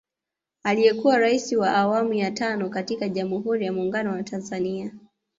Aliyekuwa 0.63 1.17
Rais 1.17 1.53
wa 1.53 1.75
awamu 1.77 2.13
ya 2.13 2.31
tano 2.31 2.69
katika 2.69 3.09
Jamuhuri 3.09 3.65
ya 3.65 3.73
Munguno 3.73 4.11
wa 4.11 4.23
Tanzania 4.23 4.91